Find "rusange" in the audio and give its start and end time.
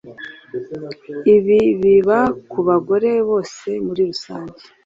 4.09-4.61